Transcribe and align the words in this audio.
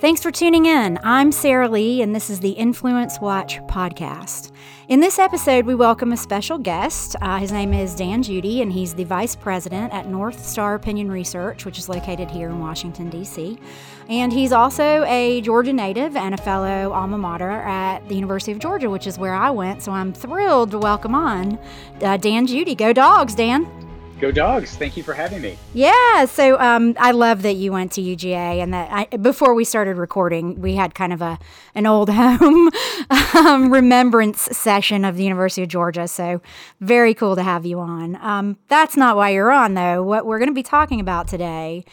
Thanks 0.00 0.22
for 0.22 0.30
tuning 0.30 0.64
in. 0.64 0.98
I'm 1.04 1.30
Sarah 1.30 1.68
Lee, 1.68 2.00
and 2.00 2.14
this 2.14 2.30
is 2.30 2.40
the 2.40 2.52
Influence 2.52 3.20
Watch 3.20 3.58
podcast. 3.64 4.50
In 4.88 5.00
this 5.00 5.18
episode, 5.18 5.66
we 5.66 5.74
welcome 5.74 6.10
a 6.10 6.16
special 6.16 6.56
guest. 6.56 7.16
Uh, 7.20 7.36
his 7.36 7.52
name 7.52 7.74
is 7.74 7.94
Dan 7.94 8.22
Judy, 8.22 8.62
and 8.62 8.72
he's 8.72 8.94
the 8.94 9.04
vice 9.04 9.36
president 9.36 9.92
at 9.92 10.06
North 10.08 10.42
Star 10.42 10.74
Opinion 10.74 11.12
Research, 11.12 11.66
which 11.66 11.76
is 11.76 11.90
located 11.90 12.30
here 12.30 12.48
in 12.48 12.60
Washington, 12.60 13.10
D.C. 13.10 13.58
And 14.08 14.32
he's 14.32 14.52
also 14.52 15.04
a 15.04 15.42
Georgia 15.42 15.74
native 15.74 16.16
and 16.16 16.32
a 16.32 16.38
fellow 16.38 16.92
alma 16.92 17.18
mater 17.18 17.50
at 17.50 18.08
the 18.08 18.14
University 18.14 18.52
of 18.52 18.58
Georgia, 18.58 18.88
which 18.88 19.06
is 19.06 19.18
where 19.18 19.34
I 19.34 19.50
went. 19.50 19.82
So 19.82 19.92
I'm 19.92 20.14
thrilled 20.14 20.70
to 20.70 20.78
welcome 20.78 21.14
on 21.14 21.58
uh, 22.00 22.16
Dan 22.16 22.46
Judy. 22.46 22.74
Go, 22.74 22.94
dogs, 22.94 23.34
Dan. 23.34 23.89
Go 24.20 24.30
dogs! 24.30 24.76
Thank 24.76 24.98
you 24.98 25.02
for 25.02 25.14
having 25.14 25.40
me. 25.40 25.56
Yeah, 25.72 26.26
so 26.26 26.60
um, 26.60 26.94
I 26.98 27.12
love 27.12 27.40
that 27.40 27.54
you 27.54 27.72
went 27.72 27.92
to 27.92 28.02
UGA, 28.02 28.62
and 28.62 28.74
that 28.74 28.90
I, 28.92 29.16
before 29.16 29.54
we 29.54 29.64
started 29.64 29.96
recording, 29.96 30.60
we 30.60 30.74
had 30.74 30.94
kind 30.94 31.14
of 31.14 31.22
a 31.22 31.38
an 31.74 31.86
old 31.86 32.10
home 32.12 32.70
um, 33.34 33.72
remembrance 33.72 34.42
session 34.42 35.06
of 35.06 35.16
the 35.16 35.24
University 35.24 35.62
of 35.62 35.70
Georgia. 35.70 36.06
So 36.06 36.42
very 36.80 37.14
cool 37.14 37.34
to 37.34 37.42
have 37.42 37.64
you 37.64 37.80
on. 37.80 38.16
Um, 38.16 38.58
that's 38.68 38.94
not 38.94 39.16
why 39.16 39.30
you're 39.30 39.50
on, 39.50 39.72
though. 39.72 40.02
What 40.02 40.26
we're 40.26 40.38
going 40.38 40.50
to 40.50 40.54
be 40.54 40.62
talking 40.62 41.00
about 41.00 41.26
today 41.26 41.86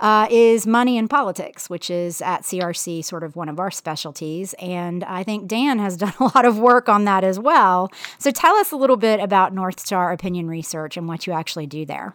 uh, 0.00 0.26
is 0.30 0.66
money 0.66 0.98
and 0.98 1.08
politics, 1.08 1.70
which 1.70 1.90
is 1.90 2.20
at 2.22 2.42
CRC 2.42 3.04
sort 3.04 3.22
of 3.22 3.36
one 3.36 3.48
of 3.48 3.60
our 3.60 3.70
specialties. 3.70 4.54
And 4.54 5.04
I 5.04 5.22
think 5.22 5.46
Dan 5.46 5.78
has 5.78 5.96
done 5.98 6.14
a 6.18 6.24
lot 6.24 6.44
of 6.44 6.58
work 6.58 6.88
on 6.88 7.04
that 7.04 7.22
as 7.22 7.38
well. 7.38 7.90
So 8.18 8.30
tell 8.30 8.56
us 8.56 8.72
a 8.72 8.76
little 8.76 8.96
bit 8.96 9.20
about 9.20 9.54
North 9.54 9.78
Star 9.78 10.12
Opinion 10.12 10.48
Research 10.48 10.96
and 10.96 11.06
what 11.06 11.26
you 11.26 11.32
actually 11.32 11.66
do 11.66 11.84
there. 11.84 12.14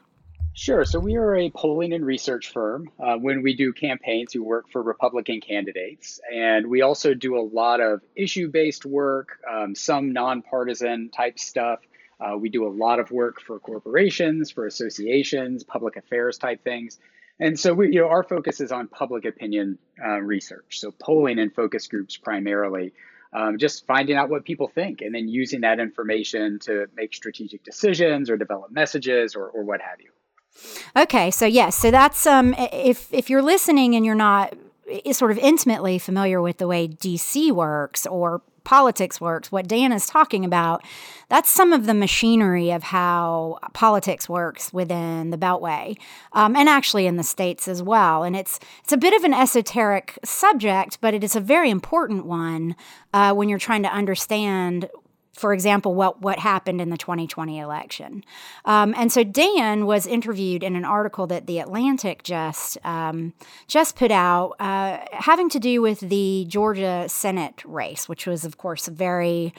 Sure. 0.57 0.85
So 0.85 0.99
we 0.99 1.17
are 1.17 1.35
a 1.35 1.49
polling 1.49 1.91
and 1.91 2.05
research 2.05 2.53
firm. 2.53 2.89
Uh, 2.97 3.17
when 3.17 3.43
we 3.43 3.57
do 3.57 3.73
campaigns, 3.73 4.33
we 4.33 4.39
work 4.39 4.71
for 4.71 4.81
Republican 4.81 5.41
candidates. 5.41 6.21
And 6.33 6.67
we 6.67 6.81
also 6.81 7.13
do 7.13 7.37
a 7.37 7.43
lot 7.43 7.81
of 7.81 7.99
issue 8.15 8.47
based 8.47 8.85
work, 8.85 9.37
um, 9.51 9.75
some 9.75 10.13
nonpartisan 10.13 11.09
type 11.09 11.39
stuff. 11.39 11.79
Uh, 12.21 12.37
we 12.37 12.47
do 12.47 12.65
a 12.65 12.71
lot 12.71 12.99
of 12.99 13.11
work 13.11 13.41
for 13.41 13.59
corporations, 13.59 14.49
for 14.49 14.65
associations, 14.65 15.65
public 15.65 15.97
affairs 15.97 16.37
type 16.37 16.63
things. 16.63 16.99
And 17.39 17.59
so 17.59 17.73
we, 17.73 17.93
you 17.93 18.01
know, 18.01 18.07
our 18.07 18.23
focus 18.23 18.61
is 18.61 18.71
on 18.71 18.87
public 18.87 19.25
opinion 19.25 19.77
uh, 20.03 20.19
research, 20.19 20.79
so 20.79 20.91
polling 20.91 21.39
and 21.39 21.53
focus 21.53 21.87
groups 21.87 22.15
primarily, 22.15 22.93
um, 23.33 23.57
just 23.57 23.85
finding 23.85 24.15
out 24.15 24.29
what 24.29 24.45
people 24.45 24.69
think, 24.69 25.01
and 25.01 25.13
then 25.13 25.27
using 25.27 25.61
that 25.61 25.79
information 25.79 26.59
to 26.59 26.87
make 26.95 27.13
strategic 27.13 27.63
decisions 27.63 28.29
or 28.29 28.37
develop 28.37 28.71
messages 28.71 29.35
or, 29.35 29.47
or 29.47 29.63
what 29.63 29.81
have 29.81 29.99
you. 29.99 30.09
Okay, 30.95 31.31
so 31.31 31.45
yes, 31.45 31.75
so 31.75 31.91
that's 31.91 32.25
um, 32.25 32.55
if 32.57 33.13
if 33.13 33.29
you're 33.29 33.41
listening 33.41 33.93
and 33.95 34.05
you're 34.05 34.15
not 34.15 34.53
sort 35.11 35.31
of 35.31 35.37
intimately 35.37 35.99
familiar 35.99 36.41
with 36.41 36.57
the 36.59 36.67
way 36.67 36.87
DC 36.87 37.51
works 37.51 38.05
or 38.05 38.41
politics 38.65 39.21
works, 39.21 39.51
what 39.51 39.67
Dan 39.67 39.91
is 39.91 40.07
talking 40.07 40.43
about, 40.43 40.83
that's 41.29 41.49
some 41.49 41.71
of 41.71 41.85
the 41.85 41.93
machinery 41.93 42.71
of 42.71 42.83
how 42.83 43.59
politics 43.73 44.27
works 44.27 44.73
within 44.73 45.29
the 45.29 45.37
Beltway, 45.37 45.97
um, 46.33 46.55
and 46.55 46.67
actually 46.67 47.07
in 47.07 47.15
the 47.15 47.23
states 47.23 47.67
as 47.67 47.81
well. 47.81 48.23
And 48.23 48.35
it's 48.35 48.59
it's 48.83 48.93
a 48.93 48.97
bit 48.97 49.13
of 49.13 49.23
an 49.23 49.33
esoteric 49.33 50.19
subject, 50.23 50.99
but 51.01 51.13
it 51.13 51.23
is 51.23 51.35
a 51.35 51.39
very 51.39 51.69
important 51.69 52.25
one 52.25 52.75
uh, 53.13 53.33
when 53.33 53.49
you're 53.49 53.59
trying 53.59 53.83
to 53.83 53.93
understand 53.93 54.89
for 55.35 55.53
example, 55.53 55.93
what, 55.93 56.21
what 56.21 56.39
happened 56.39 56.79
in 56.79 56.89
the 56.89 56.97
2020 56.97 57.59
election. 57.59 58.23
Um, 58.63 58.93
and 58.97 59.11
so 59.11 59.23
Dan 59.23 59.85
was 59.85 60.07
interviewed 60.07 60.63
in 60.63 60.75
an 60.75 60.85
article 60.85 61.27
that 61.27 61.45
The 61.45 61.59
Atlantic 61.59 62.23
just, 62.23 62.77
um, 62.85 63.33
just 63.67 63.95
put 63.95 64.11
out 64.11 64.55
uh, 64.59 64.99
having 65.11 65.49
to 65.49 65.59
do 65.59 65.81
with 65.81 65.99
the 65.99 66.45
Georgia 66.47 67.05
Senate 67.09 67.63
race, 67.65 68.07
which 68.07 68.25
was, 68.25 68.45
of 68.45 68.57
course, 68.57 68.87
a 68.87 68.91
very 68.91 69.53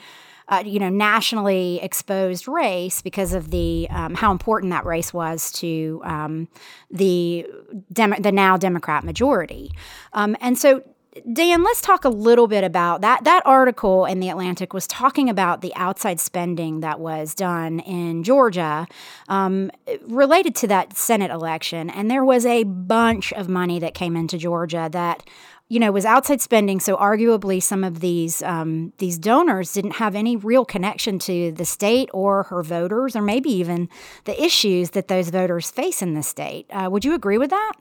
uh, 0.49 0.63
you 0.65 0.79
know, 0.79 0.89
nationally 0.89 1.77
exposed 1.83 2.47
race 2.47 3.01
because 3.01 3.33
of 3.33 3.51
the 3.51 3.85
um, 3.89 4.15
how 4.15 4.31
important 4.31 4.71
that 4.71 4.85
race 4.85 5.13
was 5.13 5.51
to 5.51 6.01
um, 6.05 6.47
the 6.89 7.45
Demo- 7.91 8.19
the 8.19 8.31
now 8.31 8.55
Democrat 8.55 9.03
majority. 9.03 9.71
Um, 10.13 10.37
and 10.39 10.57
so 10.57 10.83
Dan, 11.31 11.63
let's 11.63 11.81
talk 11.81 12.05
a 12.05 12.09
little 12.09 12.47
bit 12.47 12.63
about 12.63 13.01
that. 13.01 13.23
That 13.23 13.41
article 13.45 14.05
in 14.05 14.19
the 14.19 14.29
Atlantic 14.29 14.73
was 14.73 14.87
talking 14.87 15.29
about 15.29 15.61
the 15.61 15.73
outside 15.75 16.19
spending 16.19 16.81
that 16.81 16.99
was 16.99 17.33
done 17.33 17.79
in 17.81 18.23
Georgia 18.23 18.87
um, 19.27 19.71
related 20.07 20.55
to 20.55 20.67
that 20.67 20.97
Senate 20.97 21.31
election. 21.31 21.89
And 21.89 22.09
there 22.09 22.25
was 22.25 22.45
a 22.45 22.63
bunch 22.63 23.31
of 23.33 23.47
money 23.49 23.79
that 23.79 23.93
came 23.93 24.15
into 24.15 24.37
Georgia 24.37 24.89
that 24.91 25.23
you 25.69 25.79
know 25.79 25.91
was 25.91 26.05
outside 26.05 26.39
spending 26.39 26.79
so 26.79 26.95
arguably 26.95 27.61
some 27.61 27.83
of 27.83 27.99
these 27.99 28.41
um, 28.43 28.93
these 28.99 29.17
donors 29.17 29.73
didn't 29.73 29.95
have 29.95 30.15
any 30.15 30.37
real 30.37 30.63
connection 30.63 31.19
to 31.19 31.51
the 31.51 31.65
state 31.65 32.09
or 32.13 32.43
her 32.43 32.63
voters 32.63 33.17
or 33.17 33.21
maybe 33.21 33.49
even 33.49 33.89
the 34.23 34.41
issues 34.41 34.91
that 34.91 35.09
those 35.09 35.29
voters 35.29 35.69
face 35.69 36.01
in 36.01 36.13
the 36.13 36.23
state 36.23 36.65
uh, 36.71 36.87
would 36.89 37.03
you 37.03 37.13
agree 37.13 37.37
with 37.37 37.49
that 37.49 37.73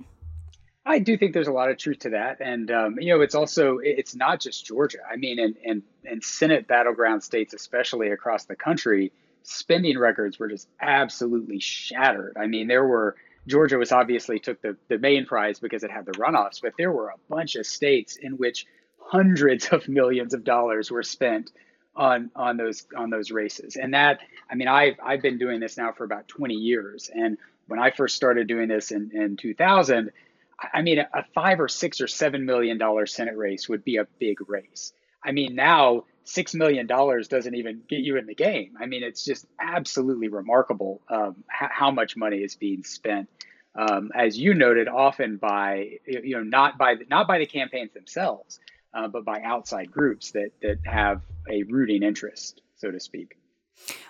I 0.88 1.00
do 1.00 1.18
think 1.18 1.34
there's 1.34 1.48
a 1.48 1.52
lot 1.52 1.68
of 1.68 1.78
truth 1.78 1.98
to 2.00 2.10
that, 2.10 2.40
and 2.40 2.70
um, 2.70 3.00
you 3.00 3.12
know, 3.12 3.20
it's 3.20 3.34
also 3.34 3.78
it's 3.82 4.14
not 4.14 4.40
just 4.40 4.64
Georgia. 4.64 5.00
I 5.10 5.16
mean, 5.16 5.40
and 5.40 5.56
and 5.64 5.82
and 6.04 6.22
Senate 6.22 6.68
battleground 6.68 7.24
states, 7.24 7.54
especially 7.54 8.10
across 8.10 8.44
the 8.44 8.54
country, 8.54 9.12
spending 9.42 9.98
records 9.98 10.38
were 10.38 10.48
just 10.48 10.68
absolutely 10.80 11.58
shattered. 11.58 12.36
I 12.38 12.46
mean, 12.46 12.68
there 12.68 12.86
were 12.86 13.16
Georgia 13.48 13.78
was 13.78 13.90
obviously 13.90 14.38
took 14.38 14.62
the 14.62 14.76
the 14.86 14.98
main 14.98 15.26
prize 15.26 15.58
because 15.58 15.82
it 15.82 15.90
had 15.90 16.06
the 16.06 16.12
runoffs, 16.12 16.62
but 16.62 16.74
there 16.78 16.92
were 16.92 17.08
a 17.08 17.18
bunch 17.28 17.56
of 17.56 17.66
states 17.66 18.14
in 18.14 18.34
which 18.34 18.64
hundreds 19.00 19.68
of 19.70 19.88
millions 19.88 20.34
of 20.34 20.44
dollars 20.44 20.92
were 20.92 21.02
spent 21.02 21.50
on 21.96 22.30
on 22.36 22.56
those 22.56 22.86
on 22.96 23.10
those 23.10 23.32
races, 23.32 23.74
and 23.74 23.92
that 23.94 24.20
I 24.48 24.54
mean, 24.54 24.68
I've 24.68 25.00
I've 25.02 25.22
been 25.22 25.38
doing 25.38 25.58
this 25.58 25.76
now 25.76 25.90
for 25.90 26.04
about 26.04 26.28
20 26.28 26.54
years, 26.54 27.10
and 27.12 27.38
when 27.66 27.80
I 27.80 27.90
first 27.90 28.14
started 28.14 28.46
doing 28.46 28.68
this 28.68 28.92
in 28.92 29.10
in 29.12 29.36
2000 29.36 30.12
I 30.58 30.82
mean, 30.82 30.98
a 30.98 31.24
five 31.34 31.60
or 31.60 31.68
six 31.68 32.00
or 32.00 32.06
seven 32.06 32.46
million 32.46 32.78
dollar 32.78 33.06
Senate 33.06 33.36
race 33.36 33.68
would 33.68 33.84
be 33.84 33.96
a 33.96 34.06
big 34.18 34.48
race. 34.48 34.92
I 35.22 35.32
mean, 35.32 35.54
now 35.54 36.04
six 36.24 36.54
million 36.54 36.86
dollars 36.86 37.28
doesn't 37.28 37.54
even 37.54 37.82
get 37.88 38.00
you 38.00 38.16
in 38.16 38.26
the 38.26 38.34
game. 38.34 38.76
I 38.80 38.86
mean, 38.86 39.02
it's 39.02 39.24
just 39.24 39.46
absolutely 39.60 40.28
remarkable 40.28 41.00
um, 41.08 41.44
how 41.48 41.90
much 41.90 42.16
money 42.16 42.38
is 42.38 42.54
being 42.56 42.84
spent. 42.84 43.28
Um, 43.74 44.10
as 44.14 44.38
you 44.38 44.54
noted, 44.54 44.88
often 44.88 45.36
by 45.36 45.98
you 46.06 46.36
know 46.36 46.42
not 46.42 46.78
by 46.78 46.94
not 47.10 47.28
by 47.28 47.38
the 47.38 47.46
campaigns 47.46 47.92
themselves, 47.92 48.58
uh, 48.94 49.08
but 49.08 49.24
by 49.24 49.42
outside 49.42 49.90
groups 49.90 50.30
that 50.30 50.50
that 50.62 50.78
have 50.84 51.20
a 51.50 51.64
rooting 51.64 52.02
interest, 52.02 52.62
so 52.76 52.90
to 52.90 53.00
speak. 53.00 53.36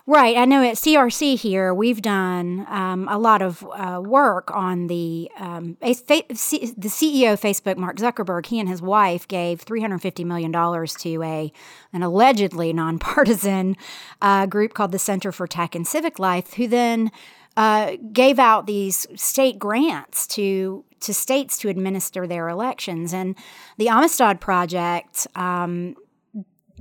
Right. 0.09 0.37
I 0.37 0.45
know 0.45 0.63
at 0.63 0.77
CRC 0.77 1.37
here, 1.37 1.75
we've 1.75 2.01
done 2.01 2.65
um, 2.69 3.09
a 3.09 3.19
lot 3.19 3.43
of 3.43 3.67
uh, 3.75 4.01
work 4.01 4.53
on 4.53 4.87
the 4.87 5.29
um, 5.37 5.77
the 5.81 5.89
CEO 5.93 7.33
of 7.33 7.41
Facebook, 7.41 7.77
Mark 7.77 7.97
Zuckerberg. 7.97 8.47
He 8.47 8.61
and 8.61 8.69
his 8.69 8.81
wife 8.81 9.27
gave 9.27 9.63
three 9.63 9.81
hundred 9.81 9.99
fifty 9.99 10.23
million 10.23 10.53
dollars 10.53 10.95
to 11.01 11.23
a 11.25 11.53
an 11.93 12.05
allegedly 12.05 12.73
nonpartisan 12.73 13.77
uh, 14.23 14.47
group 14.47 14.75
called 14.75 14.93
the 14.93 14.99
Center 14.99 15.33
for 15.33 15.49
Tech 15.49 15.75
and 15.75 15.87
Civic 15.87 16.21
Life, 16.21 16.55
who 16.55 16.69
then 16.69 17.11
uh, 17.57 17.97
gave 18.13 18.39
out 18.39 18.67
these 18.67 19.09
state 19.17 19.59
grants 19.59 20.27
to 20.29 20.85
to 21.01 21.13
states 21.13 21.59
to 21.59 21.69
administer 21.69 22.29
their 22.29 22.49
elections. 22.49 23.13
And 23.13 23.35
the 23.77 23.89
Amistad 23.89 24.41
Project 24.41 25.27
um, 25.35 25.97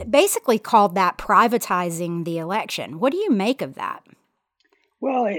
basically 0.09 0.59
called 0.59 0.95
that 0.95 1.17
privatizing 1.17 2.25
the 2.25 2.37
election. 2.37 2.99
What 2.99 3.11
do 3.11 3.17
you 3.17 3.31
make 3.31 3.61
of 3.61 3.75
that? 3.75 4.03
Well, 4.99 5.33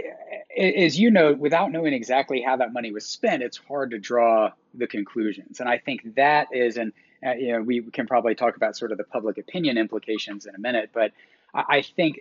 as 0.56 0.98
you 0.98 1.10
know, 1.10 1.32
without 1.32 1.72
knowing 1.72 1.92
exactly 1.92 2.40
how 2.40 2.56
that 2.56 2.72
money 2.72 2.92
was 2.92 3.06
spent, 3.06 3.42
it's 3.42 3.56
hard 3.56 3.90
to 3.90 3.98
draw 3.98 4.52
the 4.74 4.86
conclusions. 4.86 5.60
And 5.60 5.68
I 5.68 5.78
think 5.78 6.14
that 6.16 6.48
is, 6.52 6.76
and 6.76 6.92
uh, 7.26 7.32
you 7.32 7.52
know, 7.52 7.62
we 7.62 7.82
can 7.82 8.06
probably 8.06 8.34
talk 8.34 8.56
about 8.56 8.76
sort 8.76 8.92
of 8.92 8.98
the 8.98 9.04
public 9.04 9.38
opinion 9.38 9.78
implications 9.78 10.46
in 10.46 10.54
a 10.54 10.58
minute, 10.58 10.90
but 10.92 11.12
I 11.54 11.82
think 11.82 12.18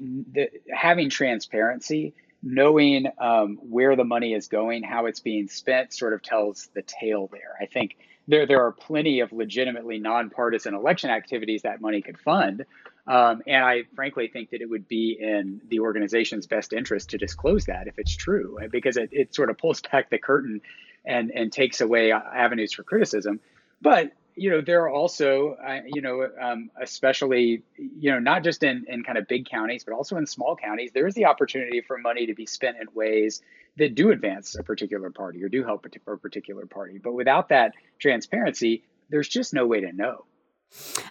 having 0.73 1.09
transparency, 1.09 2.13
knowing 2.41 3.07
um, 3.17 3.57
where 3.61 3.95
the 3.95 4.05
money 4.05 4.33
is 4.33 4.47
going, 4.47 4.83
how 4.83 5.07
it's 5.07 5.19
being 5.19 5.47
spent, 5.49 5.93
sort 5.93 6.13
of 6.13 6.21
tells 6.21 6.69
the 6.73 6.81
tale 6.81 7.27
there. 7.31 7.55
I 7.59 7.65
think 7.65 7.97
there 8.27 8.45
there 8.45 8.63
are 8.65 8.71
plenty 8.71 9.19
of 9.19 9.31
legitimately 9.31 9.99
nonpartisan 9.99 10.73
election 10.73 11.09
activities 11.09 11.61
that 11.63 11.81
money 11.81 12.01
could 12.01 12.19
fund. 12.19 12.65
Um, 13.07 13.43
and 13.45 13.63
I 13.63 13.83
frankly 13.95 14.27
think 14.29 14.49
that 14.49 14.61
it 14.61 14.69
would 14.69 14.87
be 14.87 15.15
in 15.19 15.61
the 15.67 15.79
organization's 15.81 16.47
best 16.47 16.73
interest 16.73 17.11
to 17.11 17.19
disclose 17.19 17.65
that 17.65 17.87
if 17.87 17.99
it's 17.99 18.15
true, 18.15 18.57
because 18.71 18.97
it, 18.97 19.09
it 19.11 19.35
sort 19.35 19.51
of 19.51 19.59
pulls 19.59 19.81
back 19.81 20.09
the 20.09 20.17
curtain 20.17 20.61
and, 21.05 21.29
and 21.29 21.51
takes 21.51 21.81
away 21.81 22.11
avenues 22.11 22.73
for 22.73 22.81
criticism. 22.81 23.39
But 23.79 24.11
you 24.35 24.49
know, 24.49 24.61
there 24.61 24.83
are 24.83 24.89
also, 24.89 25.55
uh, 25.65 25.79
you 25.85 26.01
know, 26.01 26.27
um, 26.41 26.69
especially, 26.81 27.63
you 27.77 28.11
know, 28.11 28.19
not 28.19 28.43
just 28.43 28.63
in, 28.63 28.85
in 28.89 29.03
kind 29.03 29.17
of 29.17 29.27
big 29.27 29.47
counties, 29.49 29.83
but 29.85 29.93
also 29.93 30.17
in 30.17 30.25
small 30.25 30.55
counties, 30.55 30.91
there 30.93 31.07
is 31.07 31.13
the 31.13 31.25
opportunity 31.25 31.81
for 31.81 31.97
money 31.97 32.25
to 32.25 32.33
be 32.33 32.45
spent 32.45 32.77
in 32.79 32.87
ways 32.93 33.41
that 33.77 33.95
do 33.95 34.11
advance 34.11 34.55
a 34.55 34.63
particular 34.63 35.09
party 35.09 35.43
or 35.43 35.49
do 35.49 35.63
help 35.63 35.85
a 35.85 36.17
particular 36.17 36.65
party. 36.65 36.97
But 36.97 37.13
without 37.13 37.49
that 37.49 37.73
transparency, 37.99 38.83
there's 39.09 39.29
just 39.29 39.53
no 39.53 39.67
way 39.67 39.81
to 39.81 39.93
know. 39.93 40.25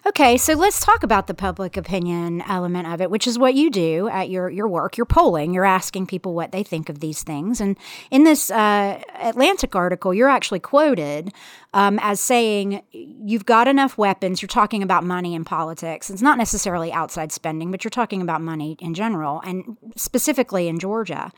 Okay, 0.07 0.37
so 0.37 0.53
let's 0.53 0.85
talk 0.85 1.01
about 1.01 1.25
the 1.25 1.33
public 1.33 1.77
opinion 1.77 2.43
element 2.47 2.87
of 2.87 3.01
it, 3.01 3.09
which 3.09 3.25
is 3.25 3.39
what 3.39 3.55
you 3.55 3.71
do 3.71 4.07
at 4.09 4.29
your, 4.29 4.49
your 4.49 4.67
work. 4.67 4.97
You're 4.97 5.05
polling, 5.05 5.53
you're 5.53 5.65
asking 5.65 6.05
people 6.05 6.35
what 6.35 6.51
they 6.51 6.61
think 6.61 6.89
of 6.89 6.99
these 6.99 7.23
things. 7.23 7.59
And 7.59 7.75
in 8.11 8.23
this 8.23 8.51
uh, 8.51 9.01
Atlantic 9.19 9.75
article, 9.75 10.13
you're 10.13 10.29
actually 10.29 10.59
quoted 10.59 11.33
um, 11.73 11.99
as 12.03 12.21
saying, 12.21 12.83
You've 12.91 13.45
got 13.45 13.67
enough 13.67 13.97
weapons. 13.97 14.41
You're 14.41 14.47
talking 14.47 14.83
about 14.83 15.03
money 15.03 15.33
in 15.33 15.43
politics. 15.43 16.11
It's 16.11 16.21
not 16.21 16.37
necessarily 16.37 16.93
outside 16.93 17.31
spending, 17.31 17.71
but 17.71 17.83
you're 17.83 17.89
talking 17.89 18.21
about 18.21 18.41
money 18.41 18.77
in 18.79 18.93
general, 18.93 19.41
and 19.43 19.75
specifically 19.95 20.67
in 20.67 20.79
Georgia. 20.79 21.31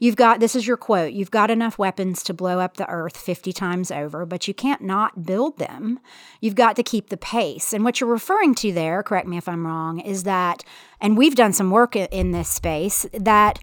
You've 0.00 0.16
got, 0.16 0.40
this 0.40 0.56
is 0.56 0.66
your 0.66 0.78
quote, 0.78 1.12
you've 1.12 1.30
got 1.30 1.50
enough 1.50 1.78
weapons 1.78 2.22
to 2.22 2.34
blow 2.34 2.58
up 2.58 2.78
the 2.78 2.88
earth 2.88 3.18
50 3.18 3.52
times 3.52 3.90
over, 3.90 4.24
but 4.24 4.48
you 4.48 4.54
can't 4.54 4.80
not 4.80 5.26
build 5.26 5.58
them. 5.58 6.00
You've 6.40 6.54
got 6.54 6.74
to 6.76 6.82
keep 6.82 7.10
the 7.10 7.18
pace. 7.18 7.74
And 7.74 7.84
what 7.84 8.00
you're 8.00 8.08
referring 8.08 8.54
to 8.56 8.72
there, 8.72 9.02
correct 9.02 9.28
me 9.28 9.36
if 9.36 9.46
I'm 9.46 9.66
wrong, 9.66 10.00
is 10.00 10.24
that, 10.24 10.64
and 11.02 11.18
we've 11.18 11.34
done 11.34 11.52
some 11.52 11.70
work 11.70 11.94
in 11.94 12.30
this 12.32 12.48
space, 12.48 13.04
that 13.12 13.58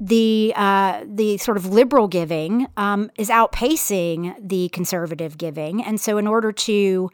the 0.00 0.52
uh, 0.54 1.04
the 1.06 1.38
sort 1.38 1.56
of 1.56 1.66
liberal 1.66 2.06
giving 2.06 2.68
um, 2.76 3.10
is 3.16 3.30
outpacing 3.30 4.36
the 4.40 4.68
conservative 4.68 5.36
giving, 5.38 5.82
and 5.82 6.00
so 6.00 6.18
in 6.18 6.28
order 6.28 6.52
to 6.52 7.10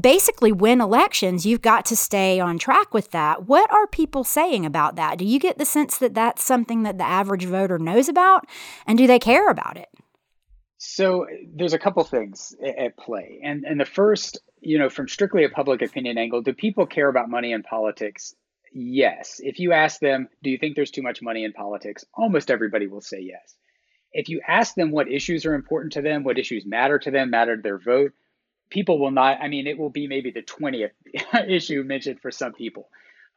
basically 0.00 0.52
win 0.52 0.80
elections, 0.80 1.44
you've 1.44 1.62
got 1.62 1.84
to 1.86 1.96
stay 1.96 2.40
on 2.40 2.58
track 2.58 2.94
with 2.94 3.10
that. 3.10 3.46
What 3.46 3.70
are 3.72 3.86
people 3.86 4.24
saying 4.24 4.64
about 4.64 4.96
that? 4.96 5.18
Do 5.18 5.24
you 5.24 5.38
get 5.38 5.58
the 5.58 5.64
sense 5.64 5.98
that 5.98 6.14
that's 6.14 6.42
something 6.42 6.82
that 6.84 6.98
the 6.98 7.04
average 7.04 7.44
voter 7.44 7.78
knows 7.78 8.08
about? 8.08 8.46
And 8.86 8.96
do 8.96 9.06
they 9.06 9.18
care 9.18 9.50
about 9.50 9.76
it? 9.76 9.88
So 10.78 11.26
there's 11.54 11.72
a 11.72 11.78
couple 11.78 12.04
things 12.04 12.54
at 12.62 12.96
play. 12.96 13.40
And, 13.42 13.64
and 13.64 13.80
the 13.80 13.84
first, 13.84 14.40
you 14.60 14.78
know, 14.78 14.90
from 14.90 15.08
strictly 15.08 15.44
a 15.44 15.48
public 15.48 15.82
opinion 15.82 16.18
angle, 16.18 16.42
do 16.42 16.52
people 16.52 16.86
care 16.86 17.08
about 17.08 17.30
money 17.30 17.52
in 17.52 17.62
politics? 17.62 18.34
Yes. 18.72 19.40
If 19.42 19.60
you 19.60 19.72
ask 19.72 20.00
them, 20.00 20.28
do 20.42 20.50
you 20.50 20.58
think 20.58 20.76
there's 20.76 20.90
too 20.90 21.02
much 21.02 21.22
money 21.22 21.44
in 21.44 21.52
politics? 21.52 22.04
Almost 22.14 22.50
everybody 22.50 22.86
will 22.86 23.00
say 23.00 23.20
yes. 23.20 23.54
If 24.12 24.28
you 24.28 24.40
ask 24.46 24.74
them 24.74 24.90
what 24.90 25.10
issues 25.10 25.46
are 25.46 25.54
important 25.54 25.94
to 25.94 26.02
them, 26.02 26.22
what 26.22 26.38
issues 26.38 26.66
matter 26.66 26.98
to 26.98 27.10
them, 27.10 27.30
matter 27.30 27.56
to 27.56 27.62
their 27.62 27.78
vote, 27.78 28.12
people 28.74 28.98
will 28.98 29.12
not, 29.12 29.38
I 29.40 29.46
mean, 29.46 29.68
it 29.68 29.78
will 29.78 29.88
be 29.88 30.08
maybe 30.08 30.32
the 30.32 30.42
20th 30.42 30.90
issue 31.48 31.84
mentioned 31.84 32.20
for 32.20 32.32
some 32.32 32.52
people. 32.52 32.88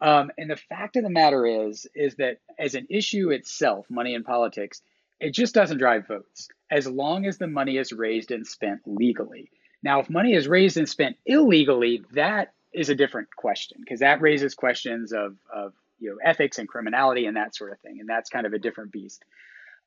Um, 0.02 0.32
and 0.36 0.50
the 0.50 0.56
fact 0.58 0.96
of 0.96 1.04
the 1.04 1.12
matter 1.12 1.46
is, 1.46 1.86
is 1.94 2.16
that 2.16 2.40
as 2.58 2.74
an 2.74 2.88
issue 2.90 3.30
itself, 3.30 3.86
money 3.88 4.16
in 4.16 4.24
politics, 4.24 4.82
it 5.20 5.36
just 5.36 5.54
doesn't 5.54 5.78
drive 5.78 6.08
votes 6.08 6.50
as 6.72 6.88
long 6.88 7.28
as 7.28 7.38
the 7.38 7.46
money 7.46 7.78
is 7.78 7.94
raised 7.94 8.32
and 8.32 8.48
spent 8.48 8.82
legally. 8.88 9.52
Now, 9.84 10.00
if 10.00 10.10
money 10.10 10.34
is 10.34 10.48
raised 10.48 10.78
and 10.78 10.90
spent 10.90 11.18
illegally, 11.24 12.02
that 12.14 12.54
is 12.74 12.90
a 12.90 12.96
different 12.96 13.28
question 13.36 13.78
because 13.80 14.00
that 14.00 14.22
raises 14.22 14.56
questions 14.56 15.14
of, 15.14 15.36
of 15.54 15.74
you 16.00 16.10
know 16.10 16.18
ethics 16.24 16.58
and 16.58 16.68
criminality 16.68 17.28
and 17.28 17.38
that 17.38 17.56
sort 17.56 17.72
of 17.72 17.80
thing, 17.80 18.00
and 18.00 18.10
that's 18.10 18.32
kind 18.32 18.48
of 18.48 18.54
a 18.54 18.60
different 18.60 18.92
beast. 18.92 19.24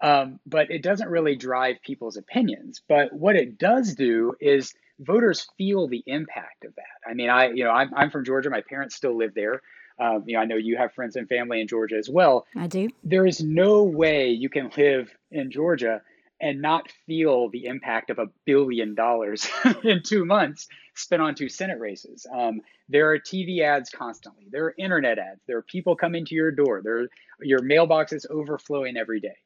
Um, 0.01 0.39
but 0.47 0.71
it 0.71 0.83
doesn't 0.83 1.09
really 1.09 1.37
drive 1.37 1.83
people's 1.83 2.17
opinions. 2.17 2.83
But 2.89 3.13
what 3.13 3.37
it 3.37 3.59
does 3.59 3.95
do 3.95 4.35
is 4.41 4.75
voters 5.01 5.49
feel 5.57 5.89
the 5.89 6.03
impact 6.07 6.65
of 6.65 6.75
that. 6.77 7.11
I 7.11 7.15
mean, 7.15 7.31
I 7.31 7.49
you 7.49 7.65
know 7.65 7.71
I'm 7.71 7.93
I'm 7.95 8.11
from 8.11 8.25
Georgia. 8.25 8.51
My 8.51 8.63
parents 8.63 8.95
still 8.95 9.17
live 9.17 9.35
there. 9.35 9.63
Um, 9.99 10.25
you 10.27 10.35
know, 10.35 10.41
I 10.41 10.47
know 10.47 10.57
you 10.57 10.79
have 10.79 10.95
friends 10.95 11.17
and 11.17 11.29
family 11.29 11.61
in 11.61 11.69
Georgia 11.69 11.97
as 11.97 12.09
well. 12.09 12.47
I 12.57 12.67
do. 12.69 12.89
There 13.05 13.27
is 13.27 13.43
no 13.43 13.83
way 13.83 14.31
you 14.31 14.49
can 14.49 14.71
live 14.77 15.11
in 15.31 15.51
Georgia 15.51 16.01
and 16.41 16.63
not 16.63 16.91
feel 17.07 17.51
the 17.51 17.67
impact 17.67 18.09
of 18.09 18.19
a 18.19 18.29
billion 18.47 18.95
dollars 18.95 19.47
in 19.85 20.03
two 20.03 20.25
months 20.25 20.69
spent 20.95 21.21
on 21.21 21.35
two 21.35 21.51
Senate 21.51 21.79
races. 21.79 22.27
Um, 22.35 22.63
there 22.89 23.11
are 23.11 23.19
TV 23.19 23.61
ads 23.61 23.91
constantly. 23.91 24.47
There 24.51 24.65
are 24.65 24.75
internet 24.79 25.19
ads. 25.19 25.41
There 25.47 25.59
are 25.59 25.63
people 25.63 25.97
coming 25.97 26.25
to 26.27 26.35
your 26.35 26.51
door. 26.51 26.81
There, 26.83 27.09
your 27.43 27.63
mailbox 27.63 28.13
is 28.13 28.27
overflowing 28.29 28.97
every 28.97 29.21
day, 29.21 29.37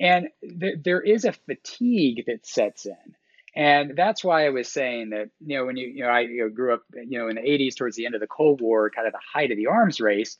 and 0.00 0.28
th- 0.42 0.78
there 0.84 1.00
is 1.00 1.24
a 1.24 1.32
fatigue 1.32 2.24
that 2.26 2.46
sets 2.46 2.84
in. 2.84 3.14
And 3.54 3.96
that's 3.96 4.22
why 4.22 4.46
I 4.46 4.50
was 4.50 4.70
saying 4.70 5.10
that, 5.10 5.30
you 5.44 5.58
know, 5.58 5.66
when 5.66 5.76
you, 5.76 5.88
you 5.88 6.02
know, 6.02 6.08
I 6.08 6.20
you 6.20 6.42
know, 6.44 6.48
grew 6.50 6.74
up, 6.74 6.82
you 6.94 7.18
know, 7.18 7.28
in 7.28 7.36
the 7.36 7.42
80s 7.42 7.76
towards 7.76 7.96
the 7.96 8.06
end 8.06 8.14
of 8.14 8.20
the 8.20 8.26
Cold 8.26 8.60
War, 8.60 8.90
kind 8.90 9.06
of 9.06 9.12
the 9.12 9.20
height 9.32 9.50
of 9.50 9.56
the 9.56 9.66
arms 9.66 10.00
race, 10.00 10.38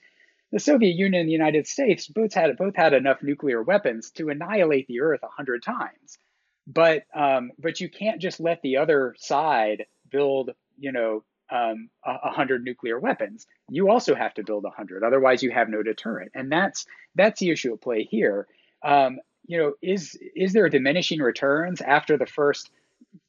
the 0.52 0.58
Soviet 0.58 0.94
Union 0.94 1.20
and 1.20 1.28
the 1.28 1.32
United 1.32 1.66
States 1.66 2.08
both 2.08 2.34
had 2.34 2.56
both 2.56 2.76
had 2.76 2.92
enough 2.92 3.22
nuclear 3.22 3.62
weapons 3.62 4.10
to 4.12 4.30
annihilate 4.30 4.86
the 4.88 5.00
Earth 5.00 5.20
a 5.22 5.28
hundred 5.28 5.62
times. 5.62 6.18
But 6.66 7.04
um, 7.14 7.52
but 7.58 7.80
you 7.80 7.88
can't 7.88 8.20
just 8.20 8.40
let 8.40 8.62
the 8.62 8.78
other 8.78 9.14
side 9.18 9.86
build, 10.10 10.50
you 10.78 10.92
know, 10.92 11.24
um, 11.50 11.88
a 12.04 12.30
hundred 12.30 12.64
nuclear 12.64 12.98
weapons. 12.98 13.46
You 13.68 13.90
also 13.90 14.14
have 14.14 14.34
to 14.34 14.44
build 14.44 14.64
a 14.64 14.70
hundred, 14.70 15.04
otherwise 15.04 15.42
you 15.42 15.50
have 15.50 15.68
no 15.68 15.82
deterrent. 15.82 16.32
And 16.34 16.50
that's 16.50 16.86
that's 17.14 17.40
the 17.40 17.50
issue 17.50 17.72
at 17.74 17.80
play 17.80 18.04
here. 18.04 18.46
Um, 18.84 19.18
you 19.46 19.58
know, 19.58 19.74
is 19.82 20.18
is 20.34 20.52
there 20.52 20.68
diminishing 20.68 21.20
returns 21.20 21.80
after 21.80 22.16
the 22.16 22.26
first 22.26 22.70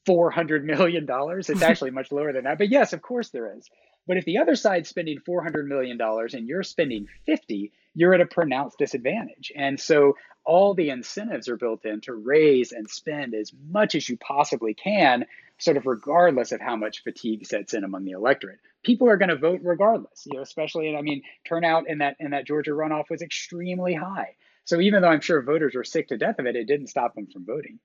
$400 0.08 0.64
million. 0.64 1.08
It's 1.10 1.62
actually 1.62 1.92
much 1.92 2.12
lower 2.12 2.34
than 2.34 2.46
that. 2.46 2.58
But 2.58 2.70
yes, 2.70 2.94
of 2.94 3.02
course 3.02 3.30
there 3.30 3.56
is. 3.58 3.70
But 4.08 4.18
if 4.18 4.26
the 4.26 4.40
other 4.40 4.56
side's 4.56 4.90
spending 4.90 5.20
$400 5.20 5.68
million 5.68 6.00
and 6.02 6.48
you're 6.48 6.64
spending 6.64 7.08
50, 7.26 7.72
you're 7.94 8.14
at 8.14 8.22
a 8.22 8.26
pronounced 8.26 8.78
disadvantage. 8.78 9.52
And 9.56 9.80
so 9.80 10.16
all 10.44 10.74
the 10.74 10.90
incentives 10.90 11.48
are 11.48 11.58
built 11.58 11.86
in 11.86 12.02
to 12.02 12.14
raise 12.14 12.72
and 12.72 12.90
spend 12.90 13.36
as 13.36 13.52
much 13.70 13.94
as 13.94 14.10
you 14.10 14.18
possibly 14.18 14.74
can, 14.74 15.26
sort 15.60 15.78
of 15.78 15.86
regardless 15.86 16.52
of 16.52 16.62
how 16.62 16.76
much 16.76 17.04
fatigue 17.04 17.46
sets 17.46 17.74
in 17.74 17.84
among 17.84 18.06
the 18.06 18.12
electorate. 18.12 18.60
People 18.84 19.08
are 19.08 19.18
going 19.18 19.30
to 19.30 19.36
vote 19.36 19.62
regardless, 19.64 20.26
you 20.26 20.36
know, 20.36 20.42
especially, 20.42 20.96
I 20.96 21.02
mean, 21.02 21.22
turnout 21.46 21.88
in 21.88 22.00
that 22.00 22.16
in 22.20 22.32
that 22.32 22.48
Georgia 22.48 22.72
runoff 22.72 23.12
was 23.12 23.22
extremely 23.22 23.94
high. 23.94 24.36
So 24.66 24.80
even 24.80 25.02
though 25.02 25.10
I'm 25.10 25.22
sure 25.22 25.42
voters 25.44 25.76
were 25.76 25.84
sick 25.84 26.08
to 26.08 26.18
death 26.18 26.40
of 26.40 26.48
it, 26.48 26.56
it 26.56 26.66
didn't 26.66 26.88
stop 26.88 27.14
them 27.14 27.28
from 27.28 27.46
voting. 27.46 27.80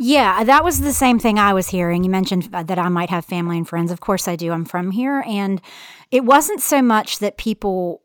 Yeah, 0.00 0.44
that 0.44 0.64
was 0.64 0.80
the 0.80 0.92
same 0.92 1.18
thing 1.18 1.38
I 1.38 1.52
was 1.52 1.68
hearing. 1.68 2.04
You 2.04 2.10
mentioned 2.10 2.44
that 2.44 2.78
I 2.78 2.88
might 2.88 3.10
have 3.10 3.24
family 3.24 3.56
and 3.56 3.68
friends. 3.68 3.90
Of 3.90 4.00
course, 4.00 4.28
I 4.28 4.36
do. 4.36 4.52
I'm 4.52 4.64
from 4.64 4.90
here. 4.90 5.24
And 5.26 5.60
it 6.10 6.24
wasn't 6.24 6.60
so 6.60 6.82
much 6.82 7.18
that 7.18 7.36
people 7.36 8.02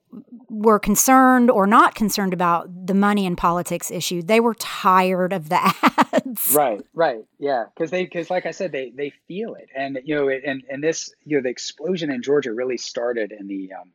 were 0.49 0.79
concerned 0.79 1.49
or 1.49 1.65
not 1.65 1.95
concerned 1.95 2.33
about 2.33 2.87
the 2.87 2.93
money 2.93 3.25
and 3.25 3.37
politics 3.37 3.89
issue. 3.89 4.21
They 4.21 4.39
were 4.39 4.53
tired 4.55 5.33
of 5.33 5.49
the 5.49 5.59
ads. 6.13 6.53
Right, 6.53 6.81
right. 6.93 7.25
Yeah. 7.39 7.65
Because 7.73 7.91
they, 7.91 8.03
because 8.03 8.29
like 8.29 8.45
I 8.45 8.51
said, 8.51 8.71
they, 8.71 8.91
they 8.95 9.11
feel 9.27 9.55
it. 9.55 9.69
And, 9.75 9.99
you 10.03 10.15
know, 10.15 10.29
and, 10.29 10.63
and 10.69 10.83
this, 10.83 11.13
you 11.23 11.37
know, 11.37 11.43
the 11.43 11.49
explosion 11.49 12.11
in 12.11 12.21
Georgia 12.21 12.53
really 12.53 12.77
started 12.77 13.31
in 13.31 13.47
the, 13.47 13.71
um, 13.73 13.91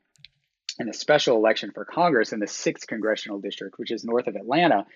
in 0.78 0.86
the 0.86 0.92
special 0.92 1.36
election 1.36 1.72
for 1.72 1.84
Congress 1.84 2.32
in 2.32 2.40
the 2.40 2.46
sixth 2.46 2.86
congressional 2.86 3.40
district, 3.40 3.78
which 3.78 3.90
is 3.90 4.04
north 4.04 4.26
of 4.26 4.36
Atlanta 4.36 4.86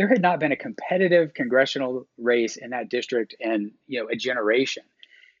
there 0.00 0.08
had 0.08 0.22
not 0.22 0.40
been 0.40 0.50
a 0.50 0.56
competitive 0.56 1.34
congressional 1.34 2.08
race 2.16 2.56
in 2.56 2.70
that 2.70 2.88
district 2.88 3.34
in 3.38 3.72
you 3.86 4.00
know 4.00 4.08
a 4.10 4.16
generation. 4.16 4.82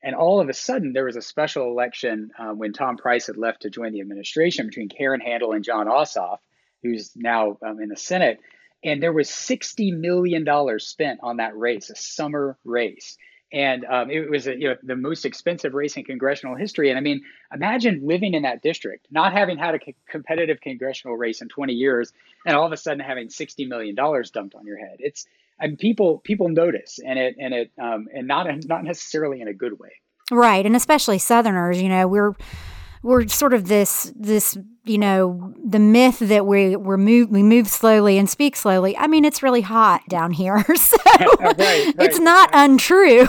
And 0.02 0.14
all 0.14 0.38
of 0.38 0.50
a 0.50 0.52
sudden, 0.52 0.92
there 0.92 1.06
was 1.06 1.16
a 1.16 1.22
special 1.22 1.68
election 1.68 2.30
uh, 2.38 2.50
when 2.50 2.74
Tom 2.74 2.98
Price 2.98 3.28
had 3.28 3.38
left 3.38 3.62
to 3.62 3.70
join 3.70 3.92
the 3.92 4.02
administration 4.02 4.66
between 4.66 4.90
Karen 4.90 5.22
Handel 5.22 5.52
and 5.52 5.64
Jon 5.64 5.86
Ossoff, 5.86 6.40
who's 6.82 7.10
now 7.16 7.56
um, 7.66 7.80
in 7.80 7.88
the 7.88 7.96
Senate. 7.96 8.40
And 8.84 9.02
there 9.02 9.14
was 9.14 9.30
$60 9.30 9.98
million 9.98 10.46
spent 10.78 11.20
on 11.22 11.38
that 11.38 11.56
race, 11.56 11.88
a 11.88 11.96
summer 11.96 12.58
race 12.62 13.16
and 13.52 13.84
um, 13.84 14.10
it 14.10 14.30
was 14.30 14.46
you 14.46 14.68
know 14.68 14.76
the 14.82 14.96
most 14.96 15.24
expensive 15.24 15.74
race 15.74 15.96
in 15.96 16.04
congressional 16.04 16.54
history. 16.54 16.90
And 16.90 16.98
I 16.98 17.00
mean, 17.00 17.22
imagine 17.52 18.06
living 18.06 18.34
in 18.34 18.42
that 18.42 18.62
district, 18.62 19.06
not 19.10 19.32
having 19.32 19.58
had 19.58 19.74
a 19.74 19.78
competitive 20.08 20.60
congressional 20.60 21.16
race 21.16 21.40
in 21.40 21.48
20 21.48 21.72
years, 21.72 22.12
and 22.46 22.56
all 22.56 22.66
of 22.66 22.72
a 22.72 22.76
sudden 22.76 23.00
having 23.00 23.28
60 23.28 23.66
million 23.66 23.94
dollars 23.94 24.30
dumped 24.30 24.54
on 24.54 24.66
your 24.66 24.78
head. 24.78 24.96
It's 24.98 25.26
and 25.58 25.78
people 25.78 26.18
people 26.18 26.48
notice, 26.48 26.98
and 27.04 27.18
it 27.18 27.36
and 27.38 27.54
it 27.54 27.70
um, 27.78 28.08
and 28.14 28.26
not 28.26 28.46
not 28.66 28.84
necessarily 28.84 29.40
in 29.40 29.48
a 29.48 29.54
good 29.54 29.78
way. 29.78 29.90
Right, 30.30 30.64
and 30.64 30.76
especially 30.76 31.18
Southerners. 31.18 31.82
You 31.82 31.88
know, 31.88 32.06
we're 32.06 32.34
we're 33.02 33.26
sort 33.28 33.54
of 33.54 33.68
this 33.68 34.12
this 34.14 34.58
you 34.84 34.98
know 34.98 35.54
the 35.64 35.78
myth 35.78 36.18
that 36.18 36.46
we 36.46 36.76
we 36.76 36.96
move 36.96 37.30
we 37.30 37.42
move 37.42 37.68
slowly 37.68 38.18
and 38.18 38.28
speak 38.28 38.56
slowly. 38.56 38.96
I 38.96 39.06
mean, 39.06 39.24
it's 39.24 39.42
really 39.42 39.60
hot 39.62 40.02
down 40.08 40.32
here, 40.32 40.64
so 40.74 40.96
right, 41.08 41.58
right, 41.58 41.94
it's 41.98 42.18
not 42.18 42.50
right. 42.52 42.70
untrue. 42.70 43.26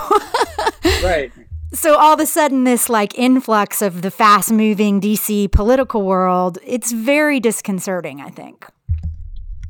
right. 1.03 1.31
So 1.73 1.95
all 1.97 2.13
of 2.13 2.19
a 2.19 2.25
sudden, 2.25 2.65
this 2.65 2.89
like 2.89 3.17
influx 3.17 3.81
of 3.81 4.01
the 4.01 4.11
fast 4.11 4.51
moving 4.51 4.99
DC 4.99 5.51
political 5.51 6.01
world, 6.01 6.57
it's 6.65 6.91
very 6.91 7.39
disconcerting. 7.39 8.21
I 8.21 8.29
think. 8.29 8.65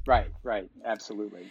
Right. 0.08 0.32
Right. 0.44 0.70
Absolutely. 0.84 1.48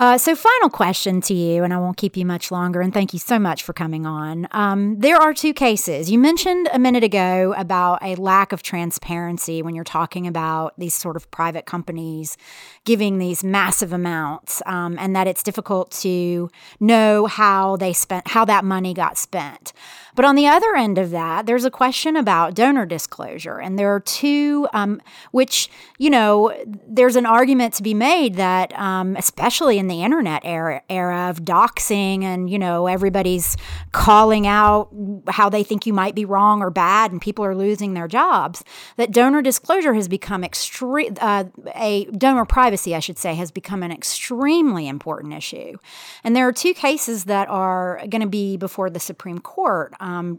Uh, 0.00 0.16
so, 0.16 0.34
final 0.34 0.70
question 0.70 1.20
to 1.20 1.34
you, 1.34 1.62
and 1.62 1.74
I 1.74 1.78
won't 1.78 1.98
keep 1.98 2.16
you 2.16 2.24
much 2.24 2.50
longer, 2.50 2.80
and 2.80 2.90
thank 2.90 3.12
you 3.12 3.18
so 3.18 3.38
much 3.38 3.62
for 3.62 3.74
coming 3.74 4.06
on. 4.06 4.48
Um, 4.50 4.98
there 4.98 5.16
are 5.16 5.34
two 5.34 5.52
cases. 5.52 6.10
You 6.10 6.18
mentioned 6.18 6.70
a 6.72 6.78
minute 6.78 7.04
ago 7.04 7.52
about 7.54 8.02
a 8.02 8.14
lack 8.14 8.52
of 8.52 8.62
transparency 8.62 9.60
when 9.60 9.74
you're 9.74 9.84
talking 9.84 10.26
about 10.26 10.72
these 10.78 10.94
sort 10.94 11.16
of 11.16 11.30
private 11.30 11.66
companies 11.66 12.38
giving 12.86 13.18
these 13.18 13.44
massive 13.44 13.92
amounts, 13.92 14.62
um, 14.64 14.96
and 14.98 15.14
that 15.14 15.26
it's 15.26 15.42
difficult 15.42 15.90
to 15.90 16.48
know 16.80 17.26
how 17.26 17.76
they 17.76 17.92
spent, 17.92 18.28
how 18.28 18.46
that 18.46 18.64
money 18.64 18.94
got 18.94 19.18
spent. 19.18 19.74
But 20.20 20.26
on 20.26 20.34
the 20.34 20.48
other 20.48 20.76
end 20.76 20.98
of 20.98 21.12
that, 21.12 21.46
there's 21.46 21.64
a 21.64 21.70
question 21.70 22.14
about 22.14 22.52
donor 22.52 22.84
disclosure. 22.84 23.58
And 23.58 23.78
there 23.78 23.94
are 23.94 24.00
two, 24.00 24.68
um, 24.74 25.00
which, 25.30 25.70
you 25.96 26.10
know, 26.10 26.54
there's 26.86 27.16
an 27.16 27.24
argument 27.24 27.72
to 27.76 27.82
be 27.82 27.94
made 27.94 28.34
that, 28.34 28.78
um, 28.78 29.16
especially 29.16 29.78
in 29.78 29.86
the 29.86 30.02
internet 30.02 30.42
era, 30.44 30.82
era 30.90 31.30
of 31.30 31.42
doxing 31.42 32.22
and, 32.22 32.50
you 32.50 32.58
know, 32.58 32.86
everybody's 32.86 33.56
calling 33.92 34.46
out 34.46 34.90
how 35.26 35.48
they 35.48 35.62
think 35.62 35.86
you 35.86 35.94
might 35.94 36.14
be 36.14 36.26
wrong 36.26 36.60
or 36.60 36.68
bad 36.68 37.12
and 37.12 37.22
people 37.22 37.42
are 37.42 37.56
losing 37.56 37.94
their 37.94 38.06
jobs, 38.06 38.62
that 38.98 39.12
donor 39.12 39.40
disclosure 39.40 39.94
has 39.94 40.06
become 40.06 40.44
extreme, 40.44 41.14
uh, 41.22 41.44
a 41.74 42.04
donor 42.04 42.44
privacy, 42.44 42.94
I 42.94 43.00
should 43.00 43.16
say, 43.16 43.36
has 43.36 43.50
become 43.50 43.82
an 43.82 43.90
extremely 43.90 44.86
important 44.86 45.32
issue. 45.32 45.78
And 46.24 46.36
there 46.36 46.46
are 46.46 46.52
two 46.52 46.74
cases 46.74 47.24
that 47.24 47.48
are 47.48 48.02
going 48.10 48.20
to 48.20 48.28
be 48.28 48.58
before 48.58 48.90
the 48.90 49.00
Supreme 49.00 49.38
Court 49.38 49.94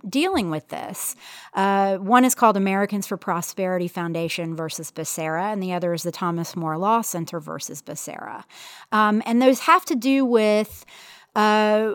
dealing 0.07 0.49
with 0.49 0.67
this. 0.69 1.15
Uh, 1.53 1.97
one 1.97 2.25
is 2.25 2.35
called 2.35 2.57
Americans 2.57 3.07
for 3.07 3.17
Prosperity 3.17 3.87
Foundation 3.87 4.55
versus 4.55 4.91
Becerra, 4.91 5.51
and 5.51 5.61
the 5.61 5.73
other 5.73 5.93
is 5.93 6.03
the 6.03 6.11
Thomas 6.11 6.55
More 6.55 6.77
Law 6.77 7.01
Center 7.01 7.39
versus 7.39 7.81
Becerra. 7.81 8.43
Um, 8.91 9.21
and 9.25 9.41
those 9.41 9.61
have 9.61 9.85
to 9.85 9.95
do 9.95 10.25
with 10.25 10.85
uh, 11.35 11.93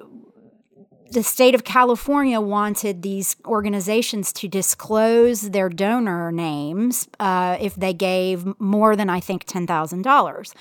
the 1.10 1.22
state 1.22 1.54
of 1.54 1.64
California 1.64 2.40
wanted 2.40 3.02
these 3.02 3.36
organizations 3.44 4.32
to 4.34 4.48
disclose 4.48 5.50
their 5.50 5.68
donor 5.68 6.32
names 6.32 7.08
uh, 7.20 7.56
if 7.60 7.74
they 7.74 7.92
gave 7.92 8.46
more 8.58 8.96
than, 8.96 9.08
I 9.08 9.20
think, 9.20 9.46
$10,000. 9.46 10.54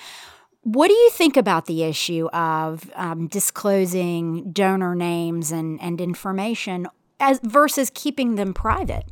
What 0.62 0.88
do 0.88 0.94
you 0.94 1.10
think 1.12 1.38
about 1.38 1.68
the 1.68 1.84
issue 1.84 2.28
of 2.28 2.90
um, 2.96 3.28
disclosing 3.28 4.52
donor 4.52 4.96
names 4.96 5.52
and, 5.52 5.80
and 5.82 6.02
information 6.02 6.88
as 7.20 7.40
versus 7.44 7.92
keeping 7.94 8.36
them 8.36 8.54
private? 8.54 9.06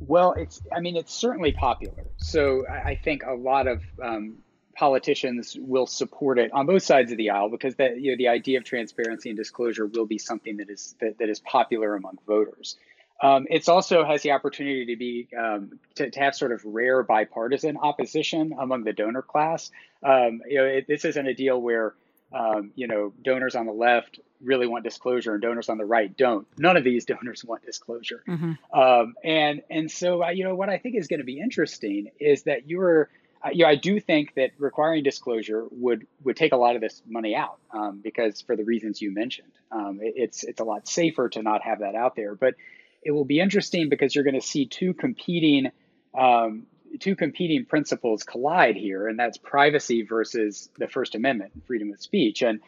Well, 0.00 0.32
it's 0.32 0.60
I 0.74 0.80
mean 0.80 0.96
it's 0.96 1.12
certainly 1.12 1.52
popular. 1.52 2.06
So 2.18 2.66
I 2.68 2.94
think 3.02 3.22
a 3.24 3.34
lot 3.34 3.66
of 3.66 3.82
um, 4.02 4.38
politicians 4.76 5.56
will 5.58 5.86
support 5.86 6.38
it 6.38 6.52
on 6.52 6.66
both 6.66 6.82
sides 6.82 7.10
of 7.10 7.18
the 7.18 7.30
aisle 7.30 7.48
because 7.48 7.76
that 7.76 8.00
you 8.00 8.12
know 8.12 8.16
the 8.16 8.28
idea 8.28 8.58
of 8.58 8.64
transparency 8.64 9.30
and 9.30 9.38
disclosure 9.38 9.86
will 9.86 10.06
be 10.06 10.18
something 10.18 10.58
that 10.58 10.70
is 10.70 10.94
that, 11.00 11.18
that 11.18 11.28
is 11.28 11.40
popular 11.40 11.94
among 11.94 12.18
voters. 12.26 12.76
Um, 13.22 13.46
it's 13.48 13.68
also 13.68 14.04
has 14.04 14.20
the 14.20 14.32
opportunity 14.32 14.86
to 14.86 14.96
be 14.96 15.28
um, 15.36 15.78
to, 15.94 16.10
to, 16.10 16.20
have 16.20 16.34
sort 16.34 16.52
of 16.52 16.62
rare 16.66 17.02
bipartisan 17.02 17.78
opposition 17.78 18.54
among 18.58 18.84
the 18.84 18.92
donor 18.92 19.22
class. 19.22 19.70
Um, 20.02 20.42
you 20.46 20.58
know, 20.58 20.66
it, 20.66 20.86
this 20.86 21.06
isn't 21.06 21.26
a 21.26 21.32
deal 21.32 21.58
where 21.58 21.94
um, 22.32 22.72
you 22.74 22.86
know 22.86 23.12
donors 23.22 23.54
on 23.54 23.66
the 23.66 23.72
left 23.72 24.20
really 24.42 24.66
want 24.66 24.84
disclosure 24.84 25.32
and 25.32 25.42
donors 25.42 25.68
on 25.68 25.78
the 25.78 25.84
right 25.84 26.14
don't. 26.16 26.46
None 26.58 26.76
of 26.76 26.84
these 26.84 27.04
donors 27.06 27.44
want 27.44 27.64
disclosure, 27.64 28.22
mm-hmm. 28.26 28.52
Um, 28.78 29.14
and 29.24 29.62
and 29.70 29.90
so 29.90 30.24
uh, 30.24 30.30
you 30.30 30.44
know 30.44 30.54
what 30.54 30.68
I 30.68 30.78
think 30.78 30.96
is 30.96 31.06
going 31.06 31.20
to 31.20 31.26
be 31.26 31.40
interesting 31.40 32.10
is 32.20 32.44
that 32.44 32.68
you're 32.68 33.08
uh, 33.44 33.50
you 33.52 33.64
know, 33.64 33.68
I 33.68 33.76
do 33.76 34.00
think 34.00 34.34
that 34.34 34.52
requiring 34.58 35.02
disclosure 35.02 35.66
would 35.70 36.06
would 36.24 36.36
take 36.36 36.52
a 36.52 36.56
lot 36.56 36.74
of 36.74 36.80
this 36.80 37.02
money 37.06 37.34
out 37.34 37.58
um, 37.70 38.00
because 38.02 38.40
for 38.40 38.56
the 38.56 38.64
reasons 38.64 39.00
you 39.00 39.12
mentioned, 39.12 39.52
um, 39.70 40.00
it, 40.02 40.14
it's 40.16 40.44
it's 40.44 40.60
a 40.60 40.64
lot 40.64 40.88
safer 40.88 41.28
to 41.28 41.42
not 41.42 41.62
have 41.62 41.80
that 41.80 41.94
out 41.94 42.16
there. 42.16 42.34
But 42.34 42.54
it 43.02 43.12
will 43.12 43.24
be 43.24 43.38
interesting 43.38 43.88
because 43.88 44.14
you're 44.14 44.24
going 44.24 44.40
to 44.40 44.46
see 44.46 44.66
two 44.66 44.94
competing 44.94 45.70
um, 46.16 46.66
two 46.98 47.16
competing 47.16 47.64
principles 47.64 48.22
collide 48.22 48.76
here, 48.76 49.08
and 49.08 49.18
that's 49.18 49.38
privacy 49.38 50.02
versus 50.02 50.68
the 50.78 50.88
First 50.88 51.14
Amendment, 51.14 51.52
freedom 51.66 51.92
of 51.92 52.00
speech, 52.00 52.42
and 52.42 52.60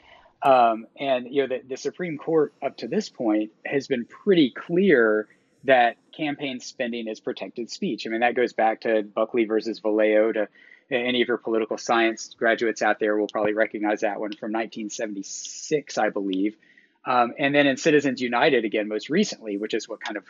um, 0.42 0.87
and 0.99 1.26
you 1.30 1.42
know 1.42 1.56
the, 1.56 1.68
the 1.68 1.76
Supreme 1.76 2.18
Court 2.18 2.54
up 2.62 2.76
to 2.78 2.88
this 2.88 3.08
point 3.08 3.50
has 3.64 3.88
been 3.88 4.04
pretty 4.04 4.50
clear 4.50 5.28
that 5.64 5.97
campaign 6.16 6.61
spending 6.61 7.08
is 7.08 7.20
protected 7.20 7.70
speech. 7.70 8.06
I 8.06 8.11
mean, 8.11 8.20
that 8.20 8.35
goes 8.35 8.52
back 8.52 8.82
to 8.82 9.02
Buckley 9.02 9.44
versus 9.44 9.80
Valeo. 9.80 10.32
To 10.35 10.49
any 10.90 11.23
of 11.23 11.28
your 11.28 11.38
political 11.38 11.76
science 11.76 12.35
graduates 12.38 12.82
out 12.82 12.99
there 12.99 13.16
will 13.16 13.28
probably 13.28 13.52
recognize 13.52 14.00
that 14.00 14.20
one 14.20 14.32
from 14.32 14.52
1976, 14.52 15.99
I 15.99 16.11
believe. 16.11 16.56
Um, 17.04 17.35
and 17.38 17.54
then 17.54 17.66
in 17.66 17.76
Citizens 17.76 18.20
United, 18.20 18.64
again, 18.64 18.88
most 18.88 19.11
recently, 19.11 19.56
which 19.56 19.75
is 19.75 19.88
what 19.88 20.00
kind 20.00 20.16
of 20.16 20.25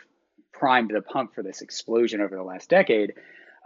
primed 0.51 0.91
the 0.93 1.01
pump 1.01 1.33
for 1.33 1.43
this 1.43 1.61
explosion 1.61 2.21
over 2.21 2.35
the 2.35 2.43
last 2.43 2.69
decade. 2.69 3.13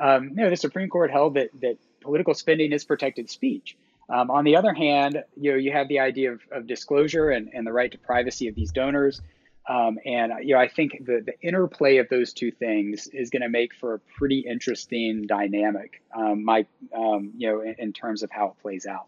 Um, 0.04 0.30
you 0.30 0.36
know, 0.36 0.50
the 0.50 0.58
Supreme 0.58 0.90
Court 0.90 1.10
held 1.12 1.36
that 1.36 1.50
that 1.62 1.78
political 2.02 2.34
spending 2.34 2.74
is 2.74 2.84
protected 2.84 3.30
speech. 3.30 3.78
Um, 4.10 4.30
on 4.30 4.44
the 4.44 4.58
other 4.58 4.74
hand, 4.74 5.24
you 5.40 5.52
know, 5.52 5.58
you 5.58 5.72
have 5.72 5.88
the 5.88 6.00
idea 6.00 6.34
of, 6.34 6.42
of 6.52 6.68
disclosure 6.68 7.30
and, 7.30 7.50
and 7.54 7.66
the 7.66 7.72
right 7.72 7.90
to 7.90 7.98
privacy 7.98 8.50
of 8.50 8.56
these 8.56 8.74
donors. 8.74 9.22
Um, 9.68 9.98
and 10.06 10.34
you 10.42 10.56
know, 10.56 10.60
I 10.60 10.68
think 10.68 11.06
the 11.06 11.24
the 11.26 11.40
interplay 11.42 11.98
of 11.98 12.10
those 12.10 12.34
two 12.34 12.52
things 12.52 13.08
is 13.08 13.30
going 13.30 13.44
to 13.44 13.50
make 13.50 13.74
for 13.74 13.94
a 13.94 14.00
pretty 14.00 14.40
interesting 14.40 15.26
dynamic. 15.26 16.02
Um, 16.14 16.44
my, 16.44 16.66
um, 16.94 17.32
you 17.38 17.48
know, 17.50 17.62
in, 17.62 17.76
in 17.80 17.94
terms 17.94 18.24
of 18.24 18.30
how 18.30 18.48
it 18.48 18.62
plays 18.62 18.86
out. 18.86 19.08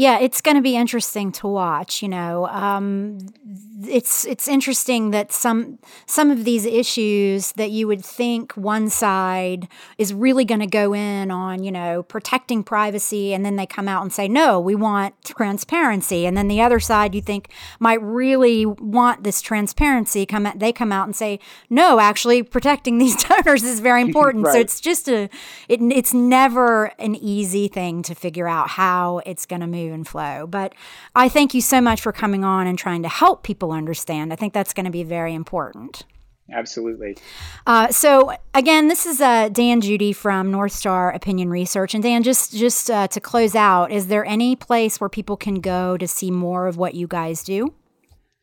Yeah, 0.00 0.18
it's 0.18 0.40
going 0.40 0.56
to 0.56 0.62
be 0.62 0.76
interesting 0.76 1.30
to 1.32 1.46
watch. 1.46 2.00
You 2.00 2.08
know, 2.08 2.46
um, 2.46 3.18
it's 3.86 4.24
it's 4.24 4.48
interesting 4.48 5.10
that 5.10 5.30
some 5.30 5.78
some 6.06 6.30
of 6.30 6.46
these 6.46 6.64
issues 6.64 7.52
that 7.52 7.70
you 7.70 7.86
would 7.86 8.02
think 8.02 8.52
one 8.56 8.88
side 8.88 9.68
is 9.98 10.14
really 10.14 10.46
going 10.46 10.60
to 10.60 10.66
go 10.66 10.94
in 10.94 11.30
on, 11.30 11.62
you 11.62 11.70
know, 11.70 12.02
protecting 12.02 12.64
privacy, 12.64 13.34
and 13.34 13.44
then 13.44 13.56
they 13.56 13.66
come 13.66 13.88
out 13.88 14.00
and 14.00 14.10
say, 14.10 14.26
no, 14.26 14.58
we 14.58 14.74
want 14.74 15.14
transparency, 15.22 16.24
and 16.24 16.34
then 16.34 16.48
the 16.48 16.62
other 16.62 16.80
side 16.80 17.14
you 17.14 17.20
think 17.20 17.50
might 17.78 18.00
really 18.00 18.64
want 18.64 19.22
this 19.22 19.42
transparency. 19.42 20.24
Come 20.24 20.46
out, 20.46 20.60
they 20.60 20.72
come 20.72 20.92
out 20.92 21.06
and 21.06 21.14
say, 21.14 21.40
no, 21.68 22.00
actually, 22.00 22.42
protecting 22.42 22.96
these 23.04 23.22
donors 23.22 23.64
is 23.64 23.80
very 23.80 24.00
important. 24.00 24.46
right. 24.46 24.54
So 24.54 24.60
it's 24.60 24.80
just 24.80 25.10
a, 25.10 25.28
it, 25.68 25.82
it's 25.82 26.14
never 26.14 26.86
an 26.98 27.16
easy 27.16 27.68
thing 27.68 28.02
to 28.04 28.14
figure 28.14 28.48
out 28.48 28.68
how 28.68 29.20
it's 29.26 29.44
going 29.44 29.60
to 29.60 29.66
move 29.66 29.89
and 29.92 30.06
flow. 30.06 30.46
But 30.46 30.74
I 31.14 31.28
thank 31.28 31.54
you 31.54 31.60
so 31.60 31.80
much 31.80 32.00
for 32.00 32.12
coming 32.12 32.44
on 32.44 32.66
and 32.66 32.78
trying 32.78 33.02
to 33.02 33.08
help 33.08 33.42
people 33.42 33.72
understand. 33.72 34.32
I 34.32 34.36
think 34.36 34.52
that's 34.52 34.72
going 34.72 34.86
to 34.86 34.90
be 34.90 35.04
very 35.04 35.34
important. 35.34 36.04
Absolutely. 36.52 37.16
Uh, 37.66 37.88
so 37.88 38.32
again, 38.54 38.88
this 38.88 39.06
is 39.06 39.20
uh, 39.20 39.48
Dan 39.50 39.80
Judy 39.80 40.12
from 40.12 40.50
North 40.50 40.72
Star 40.72 41.12
Opinion 41.12 41.48
Research, 41.50 41.94
and 41.94 42.02
Dan, 42.02 42.22
just 42.22 42.52
just 42.52 42.90
uh, 42.90 43.06
to 43.08 43.20
close 43.20 43.54
out, 43.54 43.92
is 43.92 44.08
there 44.08 44.24
any 44.24 44.56
place 44.56 45.00
where 45.00 45.08
people 45.08 45.36
can 45.36 45.60
go 45.60 45.96
to 45.96 46.08
see 46.08 46.30
more 46.30 46.66
of 46.66 46.76
what 46.76 46.94
you 46.94 47.06
guys 47.06 47.44
do? 47.44 47.72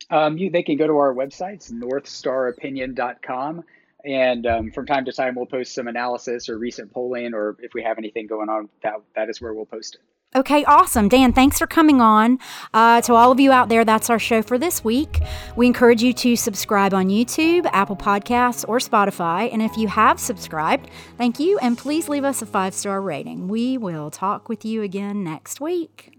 Um, 0.10 0.38
you, 0.38 0.50
they 0.50 0.64
can 0.64 0.78
go 0.78 0.88
to 0.88 0.98
our 0.98 1.14
websites, 1.14 1.72
northstaropinion.com. 1.72 3.64
And 4.06 4.48
um, 4.48 4.72
from 4.72 4.86
time 4.86 5.04
to 5.06 5.12
time, 5.12 5.36
we'll 5.36 5.48
post 5.48 5.74
some 5.74 5.88
analysis 5.88 6.48
or 6.48 6.58
recent 6.58 6.94
polling, 6.94 7.34
or 7.34 7.58
if 7.60 7.74
we 7.74 7.84
have 7.84 7.98
anything 7.98 8.28
going 8.28 8.48
on, 8.48 8.70
that, 8.84 9.02
that 9.16 9.30
is 9.30 9.42
where 9.42 9.54
we'll 9.54 9.66
post 9.66 9.96
it. 9.96 10.02
Okay, 10.36 10.66
awesome. 10.66 11.08
Dan, 11.08 11.32
thanks 11.32 11.58
for 11.58 11.66
coming 11.66 12.02
on. 12.02 12.38
Uh, 12.74 13.00
to 13.02 13.14
all 13.14 13.32
of 13.32 13.40
you 13.40 13.52
out 13.52 13.70
there, 13.70 13.86
that's 13.86 14.10
our 14.10 14.20
show 14.20 14.42
for 14.42 14.58
this 14.58 14.84
week. 14.84 15.22
We 15.56 15.68
encourage 15.68 16.04
you 16.04 16.12
to 16.14 16.36
subscribe 16.36 16.94
on 16.94 17.08
YouTube, 17.08 17.68
Apple 17.72 17.96
Podcasts, 17.96 18.66
or 18.68 18.80
Spotify. 18.80 19.52
And 19.52 19.62
if 19.62 19.78
you 19.78 19.88
have 19.88 20.20
subscribed, 20.20 20.90
thank 21.18 21.40
you. 21.40 21.58
And 21.60 21.78
please 21.78 22.10
leave 22.10 22.26
us 22.26 22.42
a 22.42 22.46
five 22.46 22.74
star 22.74 23.02
rating. 23.02 23.48
We 23.48 23.78
will 23.78 24.12
talk 24.12 24.50
with 24.50 24.66
you 24.66 24.84
again 24.84 25.24
next 25.24 25.62
week. 25.62 26.17